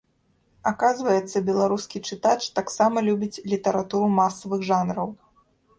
[0.71, 5.09] Аказваецца, беларускі чытач таксама любіць літаратуру масавых жанраў.